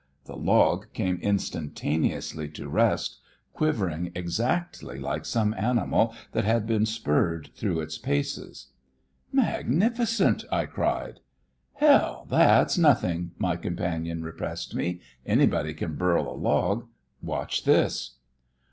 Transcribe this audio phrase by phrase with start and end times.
[0.25, 3.19] The log came instantaneously to rest,
[3.53, 8.69] quivering exactly like some animal that had been spurred through its paces.
[9.31, 11.19] "Magnificent!" I cried.
[11.73, 16.87] "Hell, that's nothing!" my companion repressed me, "anybody can birl a log.
[17.21, 18.15] Watch this."